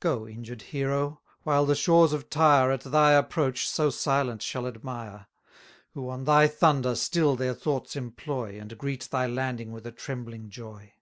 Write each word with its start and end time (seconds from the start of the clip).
Go, 0.00 0.28
injured 0.28 0.60
hero! 0.60 1.22
while 1.44 1.64
the 1.64 1.74
shores 1.74 2.12
of 2.12 2.28
Tyre 2.28 2.70
At 2.70 2.82
thy 2.82 3.12
approach 3.12 3.66
so 3.66 3.88
silent 3.88 4.42
shall 4.42 4.66
admire, 4.66 5.28
Who 5.94 6.10
on 6.10 6.24
thy 6.24 6.46
thunder 6.46 6.94
still 6.94 7.36
their 7.36 7.54
thoughts 7.54 7.96
employ, 7.96 8.60
And 8.60 8.76
greet 8.76 9.04
thy 9.10 9.26
landing 9.26 9.72
with 9.72 9.86
a 9.86 9.90
trembling 9.92 10.50
joy! 10.50 10.92